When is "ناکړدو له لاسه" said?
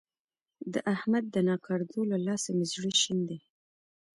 1.49-2.49